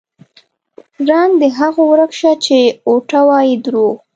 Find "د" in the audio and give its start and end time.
1.41-1.43